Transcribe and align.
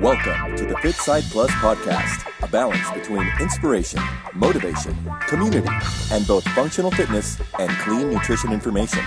Welcome 0.00 0.54
to 0.56 0.66
the 0.66 0.78
Fit 0.80 0.94
Side 0.94 1.24
Plus 1.24 1.50
podcast, 1.50 2.24
a 2.44 2.46
balance 2.46 2.88
between 2.92 3.26
inspiration, 3.40 4.00
motivation, 4.32 4.94
community, 5.26 5.68
and 6.12 6.24
both 6.24 6.46
functional 6.50 6.92
fitness 6.92 7.36
and 7.58 7.70
clean 7.78 8.10
nutrition 8.10 8.52
information. 8.52 9.04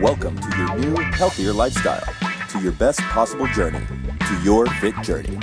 Welcome 0.00 0.36
to 0.36 0.56
your 0.58 0.76
new, 0.78 0.96
healthier 1.12 1.52
lifestyle, 1.52 2.04
to 2.48 2.60
your 2.62 2.72
best 2.72 2.98
possible 3.00 3.46
journey, 3.48 3.86
to 4.26 4.40
your 4.42 4.66
fit 4.66 5.00
journey. 5.02 5.38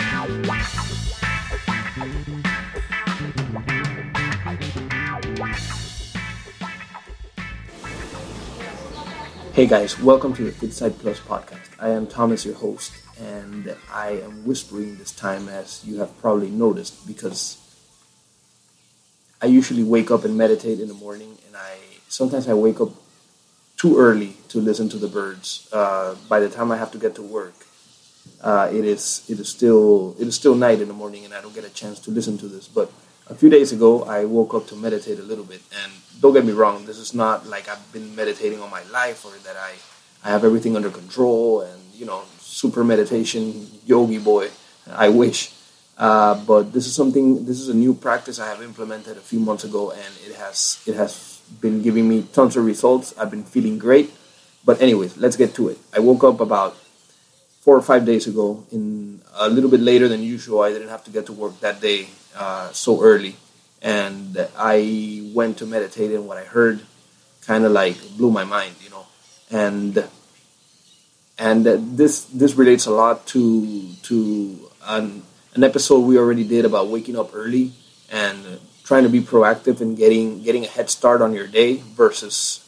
Hey 9.53 9.67
guys, 9.67 9.99
welcome 9.99 10.33
to 10.35 10.45
the 10.45 10.51
Fit 10.53 10.71
Side 10.71 10.97
Plus 10.99 11.19
podcast. 11.19 11.67
I 11.77 11.89
am 11.89 12.07
Thomas, 12.07 12.45
your 12.45 12.55
host, 12.55 12.93
and 13.19 13.75
I 13.91 14.11
am 14.11 14.45
whispering 14.45 14.97
this 14.97 15.11
time 15.11 15.49
as 15.49 15.83
you 15.83 15.99
have 15.99 16.17
probably 16.21 16.49
noticed 16.49 17.05
because 17.05 17.57
I 19.41 19.47
usually 19.47 19.83
wake 19.83 20.09
up 20.09 20.23
and 20.23 20.37
meditate 20.37 20.79
in 20.79 20.87
the 20.87 20.93
morning, 20.93 21.37
and 21.45 21.57
I 21.57 21.79
sometimes 22.07 22.47
I 22.47 22.53
wake 22.53 22.79
up 22.79 22.91
too 23.75 23.99
early 23.99 24.37
to 24.47 24.61
listen 24.61 24.87
to 24.87 24.97
the 24.97 25.09
birds. 25.09 25.67
Uh, 25.73 26.15
by 26.29 26.39
the 26.39 26.47
time 26.47 26.71
I 26.71 26.77
have 26.77 26.91
to 26.93 26.97
get 26.97 27.15
to 27.15 27.21
work, 27.21 27.65
uh, 28.39 28.69
it 28.71 28.85
is 28.85 29.25
it 29.27 29.37
is 29.37 29.49
still 29.49 30.15
it 30.17 30.29
is 30.29 30.35
still 30.35 30.55
night 30.55 30.79
in 30.79 30.87
the 30.87 30.93
morning, 30.93 31.25
and 31.25 31.33
I 31.33 31.41
don't 31.41 31.53
get 31.53 31.65
a 31.65 31.69
chance 31.69 31.99
to 32.07 32.11
listen 32.11 32.37
to 32.37 32.47
this. 32.47 32.69
But 32.69 32.89
a 33.31 33.35
few 33.35 33.49
days 33.49 33.71
ago, 33.71 34.03
I 34.03 34.25
woke 34.25 34.53
up 34.53 34.67
to 34.67 34.75
meditate 34.75 35.17
a 35.17 35.23
little 35.23 35.45
bit, 35.45 35.61
and 35.81 35.91
don't 36.19 36.33
get 36.33 36.45
me 36.45 36.51
wrong, 36.51 36.85
this 36.85 36.97
is 36.97 37.13
not 37.13 37.47
like 37.47 37.69
I've 37.69 37.91
been 37.93 38.13
meditating 38.13 38.61
all 38.61 38.67
my 38.67 38.83
life 38.91 39.25
or 39.25 39.31
that 39.47 39.55
I 39.55 39.71
I 40.23 40.29
have 40.29 40.43
everything 40.43 40.75
under 40.75 40.91
control 40.91 41.61
and 41.61 41.81
you 41.95 42.05
know 42.05 42.21
super 42.39 42.83
meditation 42.83 43.67
yogi 43.85 44.19
boy. 44.19 44.49
I 44.87 45.09
wish. 45.09 45.51
Uh, 45.97 46.35
but 46.45 46.73
this 46.73 46.85
is 46.87 46.93
something. 46.95 47.45
This 47.45 47.59
is 47.59 47.69
a 47.69 47.73
new 47.73 47.93
practice 47.93 48.39
I 48.39 48.47
have 48.47 48.61
implemented 48.61 49.17
a 49.17 49.21
few 49.21 49.39
months 49.39 49.63
ago, 49.63 49.91
and 49.91 50.11
it 50.27 50.35
has 50.35 50.83
it 50.85 50.95
has 50.95 51.41
been 51.61 51.81
giving 51.81 52.07
me 52.09 52.23
tons 52.33 52.57
of 52.57 52.65
results. 52.65 53.13
I've 53.17 53.31
been 53.31 53.43
feeling 53.43 53.77
great. 53.77 54.11
But 54.63 54.81
anyways, 54.81 55.17
let's 55.17 55.37
get 55.37 55.55
to 55.55 55.69
it. 55.69 55.77
I 55.95 55.99
woke 55.99 56.23
up 56.23 56.39
about 56.39 56.77
four 57.61 57.77
or 57.77 57.81
five 57.81 58.05
days 58.05 58.27
ago, 58.27 58.65
in 58.71 59.21
a 59.35 59.49
little 59.49 59.69
bit 59.69 59.79
later 59.79 60.07
than 60.07 60.21
usual. 60.21 60.61
I 60.61 60.71
didn't 60.71 60.89
have 60.89 61.03
to 61.05 61.11
get 61.11 61.25
to 61.27 61.33
work 61.33 61.59
that 61.61 61.79
day 61.79 62.09
uh, 62.35 62.71
so 62.73 63.01
early, 63.01 63.35
and 63.81 64.47
I 64.57 65.31
went 65.33 65.57
to 65.59 65.65
meditate. 65.65 66.11
And 66.11 66.27
what 66.27 66.37
I 66.37 66.43
heard 66.43 66.81
kind 67.45 67.63
of 67.63 67.71
like 67.71 67.97
blew 68.17 68.31
my 68.31 68.43
mind, 68.43 68.75
you 68.83 68.89
know, 68.89 69.05
and 69.49 70.07
and 71.37 71.65
this 71.97 72.25
this 72.25 72.55
relates 72.55 72.85
a 72.85 72.91
lot 72.91 73.25
to 73.27 73.93
to 74.03 74.69
an, 74.85 75.23
an 75.55 75.63
episode 75.63 75.99
we 75.99 76.17
already 76.17 76.43
did 76.43 76.65
about 76.65 76.87
waking 76.87 77.17
up 77.17 77.31
early 77.33 77.73
and 78.11 78.59
trying 78.83 79.03
to 79.03 79.09
be 79.09 79.21
proactive 79.21 79.81
and 79.81 79.97
getting 79.97 80.43
getting 80.43 80.65
a 80.65 80.67
head 80.67 80.89
start 80.89 81.21
on 81.21 81.33
your 81.33 81.47
day 81.47 81.77
versus 81.77 82.61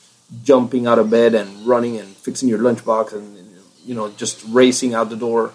jumping 0.44 0.88
out 0.88 0.97
of 0.97 1.09
bed 1.09 1.36
and 1.36 1.67
running 1.67 1.97
and 1.97 2.16
fixing 2.17 2.49
your 2.49 2.59
lunchbox 2.59 3.14
and 3.14 3.42
you 3.86 3.95
know 3.95 4.09
just 4.12 4.44
racing 4.50 4.94
out 4.94 5.09
the 5.09 5.16
door 5.16 5.52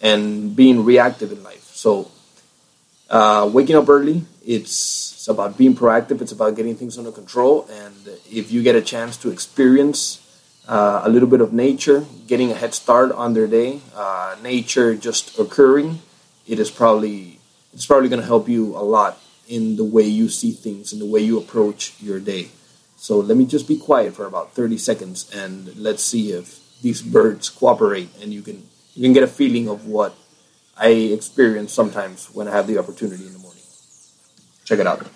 and 0.00 0.54
being 0.54 0.84
reactive 0.84 1.32
in 1.32 1.42
life. 1.42 1.70
So 1.74 2.10
uh, 3.08 3.48
waking 3.52 3.76
up 3.76 3.88
early, 3.88 4.24
it's, 4.44 5.12
it's 5.12 5.28
about 5.28 5.56
being 5.56 5.74
proactive. 5.74 6.20
It's 6.20 6.32
about 6.32 6.56
getting 6.56 6.74
things 6.74 6.98
under 6.98 7.12
control. 7.12 7.68
And 7.70 7.94
if 8.30 8.50
you 8.50 8.62
get 8.62 8.74
a 8.74 8.82
chance 8.82 9.16
to 9.18 9.30
experience 9.30 10.18
uh, 10.66 11.02
a 11.04 11.08
little 11.08 11.28
bit 11.28 11.40
of 11.40 11.52
nature, 11.52 12.04
getting 12.26 12.50
a 12.50 12.54
head 12.54 12.74
start 12.74 13.12
on 13.12 13.34
their 13.34 13.46
day, 13.46 13.80
uh, 13.94 14.36
nature 14.42 14.94
just 14.94 15.38
occurring, 15.38 16.00
it 16.48 16.58
is 16.58 16.70
probably 16.70 17.38
it's 17.72 17.86
probably 17.86 18.08
going 18.08 18.20
to 18.20 18.26
help 18.26 18.48
you 18.48 18.76
a 18.76 18.84
lot 18.84 19.18
in 19.48 19.76
the 19.76 19.84
way 19.84 20.02
you 20.02 20.28
see 20.28 20.52
things, 20.52 20.92
and 20.92 21.00
the 21.00 21.06
way 21.06 21.20
you 21.20 21.38
approach 21.38 21.94
your 22.00 22.20
day. 22.20 22.48
So 22.96 23.18
let 23.18 23.36
me 23.36 23.46
just 23.46 23.66
be 23.66 23.76
quiet 23.76 24.14
for 24.14 24.26
about 24.26 24.52
30 24.52 24.78
seconds 24.78 25.28
and 25.34 25.76
let's 25.76 26.04
see 26.04 26.30
if 26.30 26.61
these 26.82 27.00
birds 27.00 27.48
cooperate 27.48 28.10
and 28.20 28.32
you 28.32 28.42
can 28.42 28.68
you 28.94 29.02
can 29.02 29.12
get 29.12 29.22
a 29.22 29.28
feeling 29.28 29.68
of 29.68 29.86
what 29.86 30.14
I 30.76 30.88
experience 30.88 31.72
sometimes 31.72 32.26
when 32.34 32.48
I 32.48 32.50
have 32.50 32.66
the 32.66 32.78
opportunity 32.78 33.26
in 33.26 33.32
the 33.32 33.38
morning. 33.38 33.62
Check 34.64 34.80
it 34.80 34.86
out. 34.86 35.06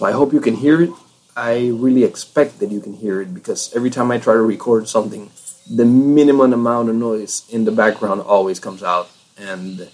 So 0.00 0.06
I 0.06 0.12
hope 0.12 0.32
you 0.32 0.40
can 0.40 0.54
hear 0.54 0.80
it. 0.80 0.88
I 1.36 1.68
really 1.74 2.04
expect 2.04 2.58
that 2.60 2.70
you 2.70 2.80
can 2.80 2.94
hear 2.94 3.20
it 3.20 3.34
because 3.34 3.70
every 3.76 3.90
time 3.90 4.10
I 4.10 4.16
try 4.16 4.32
to 4.32 4.40
record 4.40 4.88
something, 4.88 5.30
the 5.70 5.84
minimum 5.84 6.54
amount 6.54 6.88
of 6.88 6.94
noise 6.94 7.44
in 7.50 7.66
the 7.66 7.70
background 7.70 8.22
always 8.22 8.58
comes 8.58 8.82
out. 8.82 9.10
And 9.36 9.90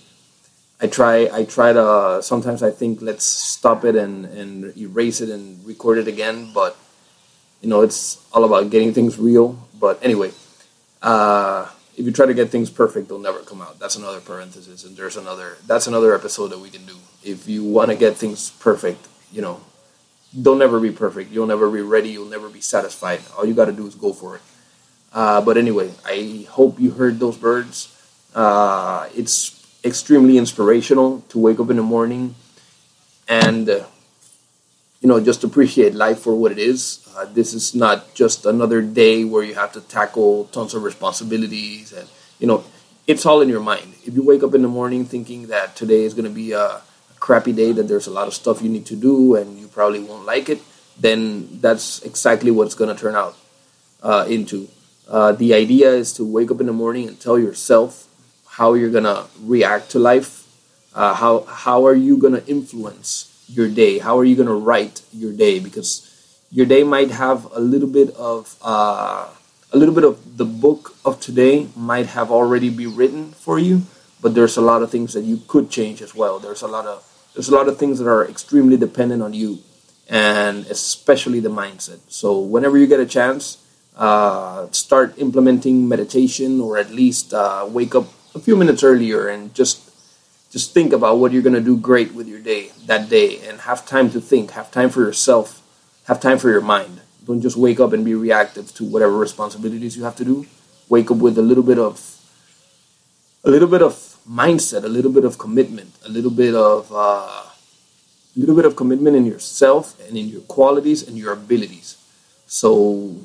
I 0.81 0.87
try 0.87 1.29
I 1.33 1.43
try 1.43 1.73
to 1.73 2.23
sometimes 2.23 2.63
I 2.63 2.71
think 2.71 3.03
let's 3.03 3.25
stop 3.25 3.85
it 3.85 3.97
and, 3.97 4.27
and 4.27 4.77
erase 4.79 5.21
it 5.21 5.29
and 5.29 5.59
record 5.67 5.99
it 5.99 6.07
again, 6.07 6.53
but 6.55 6.77
you 7.61 7.69
know 7.69 7.81
it's 7.83 8.25
all 8.33 8.45
about 8.45 8.71
getting 8.71 8.95
things 8.95 9.19
real. 9.19 9.59
But 9.75 9.99
anyway, 10.05 10.31
uh, 11.03 11.67
if 11.97 12.07
you 12.07 12.13
try 12.13 12.27
to 12.27 12.35
get 12.35 12.51
things 12.51 12.71
perfect, 12.71 13.09
they'll 13.09 13.19
never 13.19 13.41
come 13.41 13.61
out. 13.61 13.81
That's 13.81 13.97
another 13.97 14.21
parenthesis, 14.21 14.85
and 14.85 14.97
there's 14.97 15.17
another 15.17 15.57
that's 15.67 15.89
another 15.89 16.15
episode 16.15 16.55
that 16.55 16.61
we 16.61 16.71
can 16.71 16.87
do. 16.87 16.95
If 17.25 17.49
you 17.49 17.65
want 17.65 17.91
to 17.91 17.97
get 17.97 18.17
things 18.17 18.51
perfect, 18.51 19.09
you 19.33 19.43
know, 19.43 19.63
they'll 20.37 20.55
never 20.55 20.79
be 20.79 20.91
perfect. 20.91 21.33
You'll 21.33 21.47
never 21.47 21.71
be 21.71 21.81
ready. 21.81 22.11
You'll 22.11 22.29
never 22.29 22.49
be 22.49 22.61
satisfied. 22.61 23.21
All 23.37 23.47
you 23.47 23.55
got 23.55 23.67
to 23.67 23.73
do 23.73 23.87
is 23.87 23.95
go 23.95 24.13
for 24.13 24.37
it. 24.37 24.43
Uh, 25.13 25.41
but 25.41 25.57
anyway, 25.57 25.93
I 26.05 26.47
hope 26.51 26.79
you 26.79 26.91
heard 26.91 27.19
those 27.19 27.37
birds. 27.37 27.93
Uh, 28.35 29.09
it's 29.17 29.67
extremely 29.83 30.37
inspirational 30.37 31.23
to 31.31 31.39
wake 31.39 31.59
up 31.59 31.71
in 31.71 31.77
the 31.77 31.83
morning 31.83 32.35
and 33.29 33.69
uh, 33.69 33.85
you 35.01 35.09
know 35.09 35.21
just 35.21 35.45
appreciate 35.45 35.95
life 35.95 36.19
for 36.19 36.35
what 36.35 36.53
it 36.53 36.59
is. 36.59 37.09
Uh, 37.17 37.25
this 37.25 37.55
is 37.55 37.75
not 37.75 38.15
just 38.15 38.45
another 38.45 38.83
day 38.83 39.25
where 39.25 39.43
you 39.43 39.55
have 39.55 39.73
to 39.73 39.81
tackle 39.81 40.47
tons 40.47 40.75
of 40.75 40.83
responsibilities 40.83 41.93
and 41.93 42.09
you 42.39 42.47
know 42.47 42.65
it's 43.07 43.25
all 43.25 43.41
in 43.41 43.49
your 43.49 43.61
mind. 43.61 43.95
If 44.05 44.15
you 44.15 44.23
wake 44.23 44.43
up 44.43 44.55
in 44.55 44.63
the 44.63 44.69
morning 44.69 45.05
thinking 45.05 45.47
that 45.47 45.77
today 45.77 46.03
is 46.03 46.13
going 46.13 46.25
to 46.25 46.35
be 46.35 46.53
a 46.53 46.83
crappy 47.27 47.53
day, 47.53 47.73
that 47.73 47.89
there's 47.89 48.07
a 48.07 48.11
lot 48.19 48.29
of 48.29 48.35
stuff 48.35 48.63
you 48.63 48.69
need 48.69 48.87
to 48.87 48.95
do 48.95 49.35
and 49.35 49.59
you 49.59 49.67
probably 49.67 49.99
won't 49.99 50.25
like 50.25 50.49
it, 50.49 50.63
then 50.99 51.61
that's 51.61 52.01
exactly 52.03 52.53
what 52.53 52.65
it's 52.67 52.79
going 52.81 52.95
to 52.95 53.01
turn 53.03 53.17
out 53.17 53.35
uh, 54.03 54.25
into. 54.29 54.69
Uh, 55.09 55.33
the 55.33 55.53
idea 55.53 55.91
is 55.91 56.13
to 56.13 56.23
wake 56.25 56.51
up 56.53 56.61
in 56.61 56.67
the 56.67 56.73
morning 56.73 57.09
and 57.09 57.21
tell 57.21 57.39
yourself 57.39 58.07
how 58.57 58.75
you're 58.75 58.95
going 58.99 59.11
to 59.15 59.27
react 59.43 59.91
to 59.91 59.99
life. 59.99 60.47
Uh, 60.95 61.15
how, 61.15 61.41
how 61.65 61.85
are 61.85 61.95
you 61.95 62.17
going 62.17 62.33
to 62.33 62.47
influence 62.47 63.45
your 63.49 63.69
day? 63.69 63.99
How 63.99 64.17
are 64.19 64.25
you 64.25 64.37
going 64.37 64.49
to 64.49 64.55
write 64.69 65.03
your 65.13 65.33
day? 65.33 65.59
Because 65.59 65.91
your 66.51 66.67
day 66.67 66.85
might 66.85 67.11
have 67.11 67.51
a 67.53 67.61
little 67.61 67.89
bit 67.89 68.15
of 68.15 68.57
uh, 68.63 69.27
a 69.73 69.77
little 69.77 69.95
bit 69.95 70.05
of 70.05 70.39
the 70.39 70.45
book 70.45 70.95
of 71.05 71.21
today 71.21 71.69
might 71.77 72.07
have 72.07 72.31
already 72.31 72.71
be 72.71 72.87
written 72.87 73.33
for 73.33 73.59
you, 73.59 73.83
but 74.23 74.35
there's 74.35 74.57
a 74.57 74.63
lot 74.63 74.81
of 74.83 74.91
things 74.91 75.13
that 75.13 75.25
you 75.25 75.43
could 75.49 75.71
change 75.71 76.01
as 76.01 76.15
well. 76.15 76.39
There's 76.39 76.63
a 76.63 76.69
lot 76.69 76.87
of 76.87 77.03
there's 77.37 77.51
a 77.51 77.55
lot 77.55 77.69
of 77.69 77.79
things 77.79 77.99
that 77.99 78.09
are 78.09 78.27
extremely 78.27 78.79
dependent 78.79 79.23
on 79.23 79.35
you, 79.35 79.59
and 80.09 80.67
especially 80.69 81.39
the 81.39 81.51
mindset. 81.51 82.01
So 82.09 82.41
whenever 82.41 82.79
you 82.79 82.87
get 82.87 82.99
a 82.99 83.05
chance, 83.05 83.59
uh, 83.95 84.69
start 84.71 85.19
implementing 85.19 85.87
meditation, 85.87 86.63
or 86.63 86.79
at 86.79 86.91
least 86.91 87.35
uh, 87.35 87.69
wake 87.69 87.95
up 87.95 88.07
a 88.35 88.39
few 88.39 88.57
minutes 88.57 88.83
earlier 88.83 89.29
and 89.29 89.55
just 89.55 89.83
just 90.51 90.73
think 90.73 90.93
about 90.95 91.19
what 91.19 91.33
you're 91.33 91.43
going 91.43 91.55
to 91.55 91.61
do 91.61 91.77
great 91.77 92.15
with 92.15 92.27
your 92.27 92.41
day 92.41 92.71
that 92.87 93.09
day 93.11 93.41
and 93.47 93.61
have 93.63 93.85
time 93.85 94.11
to 94.11 94.21
think 94.21 94.53
have 94.53 94.71
time 94.71 94.91
for 94.91 95.01
yourself 95.01 95.63
have 96.05 96.21
time 96.21 96.39
for 96.39 96.51
your 96.51 96.61
mind 96.61 97.01
don't 97.27 97.41
just 97.41 97.57
wake 97.57 97.81
up 97.81 97.93
and 97.93 98.05
be 98.05 98.15
reactive 98.15 98.73
to 98.75 98.85
whatever 98.85 99.17
responsibilities 99.17 99.97
you 99.97 100.05
have 100.05 100.15
to 100.15 100.25
do 100.25 100.47
wake 100.89 101.11
up 101.11 101.17
with 101.17 101.37
a 101.39 101.43
little 101.43 101.65
bit 101.65 101.79
of 101.79 102.21
a 103.43 103.51
little 103.51 103.69
bit 103.69 103.83
of 103.83 104.16
mindset 104.29 104.85
a 104.85 104.89
little 104.89 105.13
bit 105.13 105.25
of 105.25 105.39
commitment 105.39 105.93
a 106.05 106.09
little 106.09 106.31
bit 106.31 106.55
of 106.55 106.91
uh, 106.93 107.43
a 107.45 108.37
little 108.37 108.55
bit 108.55 108.65
of 108.65 108.77
commitment 108.77 109.17
in 109.17 109.25
yourself 109.25 109.99
and 110.09 110.17
in 110.17 110.27
your 110.29 110.43
qualities 110.43 111.07
and 111.07 111.17
your 111.17 111.33
abilities 111.33 111.97
so 112.47 113.17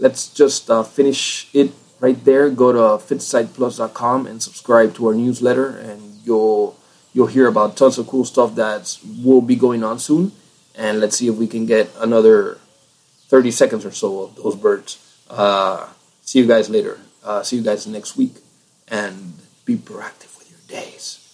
let's 0.00 0.28
just 0.32 0.70
uh, 0.70 0.82
finish 0.82 1.48
it 1.54 1.72
right 2.00 2.22
there. 2.24 2.50
Go 2.50 2.72
to 2.72 3.04
fitsightplus.com 3.04 4.26
and 4.26 4.42
subscribe 4.42 4.94
to 4.96 5.08
our 5.08 5.14
newsletter, 5.14 5.68
and 5.78 6.18
you'll 6.24 6.76
you'll 7.12 7.28
hear 7.28 7.46
about 7.46 7.76
tons 7.76 7.98
of 7.98 8.06
cool 8.08 8.24
stuff 8.24 8.54
that 8.56 8.98
will 9.22 9.42
be 9.42 9.54
going 9.54 9.84
on 9.84 9.98
soon. 9.98 10.32
And 10.74 11.00
let's 11.00 11.16
see 11.16 11.28
if 11.28 11.36
we 11.36 11.46
can 11.46 11.66
get 11.66 11.90
another 11.98 12.58
30 13.28 13.50
seconds 13.50 13.84
or 13.84 13.90
so 13.90 14.22
of 14.22 14.36
those 14.36 14.56
birds. 14.56 14.98
Uh, 15.28 15.88
see 16.22 16.38
you 16.38 16.46
guys 16.46 16.70
later. 16.70 16.98
Uh, 17.22 17.42
see 17.42 17.56
you 17.56 17.62
guys 17.62 17.86
next 17.86 18.16
week, 18.16 18.36
and 18.88 19.34
be 19.70 19.76
proactive 19.76 20.36
with 20.36 20.50
your 20.50 20.80
days. 20.80 21.29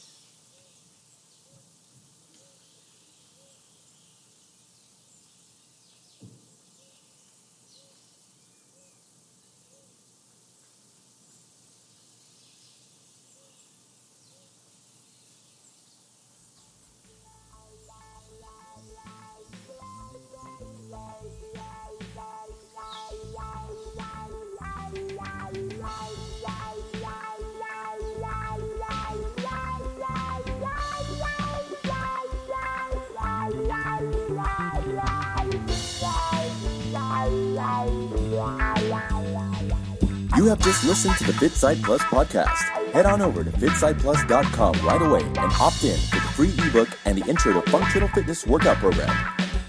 You 40.37 40.47
have 40.47 40.61
just 40.61 40.85
listened 40.85 41.17
to 41.17 41.25
the 41.25 41.33
FitSight 41.33 41.83
Plus 41.83 42.01
podcast. 42.03 42.63
Head 42.93 43.07
on 43.07 43.23
over 43.23 43.43
to 43.43 43.51
fitsightplus.com 43.51 44.75
right 44.87 45.03
away 45.03 45.23
and 45.23 45.53
opt 45.61 45.83
in 45.83 45.97
for 45.99 46.17
the 46.17 46.29
free 46.37 46.53
ebook 46.69 46.89
and 47.05 47.19
the 47.19 47.29
intro 47.29 47.61
to 47.61 47.71
functional 47.71 48.09
fitness 48.09 48.47
workout 48.47 48.77
program. 48.77 49.11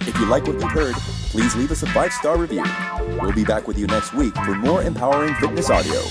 If 0.01 0.17
you 0.19 0.25
like 0.27 0.45
what 0.45 0.59
you 0.59 0.67
heard, 0.67 0.95
please 1.31 1.55
leave 1.55 1.71
us 1.71 1.83
a 1.83 1.87
five 1.87 2.13
star 2.13 2.37
review. 2.37 2.63
We'll 3.21 3.33
be 3.33 3.45
back 3.45 3.67
with 3.67 3.77
you 3.77 3.87
next 3.87 4.13
week 4.13 4.35
for 4.35 4.55
more 4.55 4.83
empowering 4.83 5.33
fitness 5.35 5.69
audio. 5.69 6.01